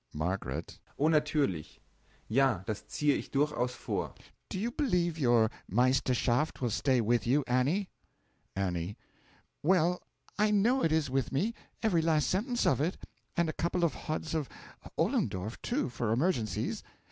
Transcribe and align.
M. 0.19 0.23
Oh, 0.97 1.07
naturlich! 1.09 1.79
Ja! 2.27 2.63
Dass 2.65 2.87
ziehe 2.87 3.13
ich 3.13 3.29
durchaus 3.29 3.75
vor. 3.75 4.15
Do 4.49 4.57
you 4.57 4.71
believe 4.71 5.19
your 5.19 5.51
Meisterschaft 5.67 6.59
will 6.59 6.71
stay 6.71 7.01
with 7.01 7.27
you, 7.27 7.43
Annie? 7.45 7.87
A. 8.57 8.97
Well, 9.61 10.01
I 10.39 10.49
know 10.49 10.83
it 10.83 10.91
is 10.91 11.11
with 11.11 11.31
me 11.31 11.53
every 11.83 12.01
last 12.01 12.31
sentence 12.31 12.65
of 12.65 12.81
it; 12.81 12.97
and 13.37 13.47
a 13.47 13.53
couple 13.53 13.83
of 13.83 13.93
hods 13.93 14.33
of 14.33 14.49
Ollendorff, 14.97 15.61
too, 15.61 15.87
for 15.87 16.11
emergencies. 16.11 16.81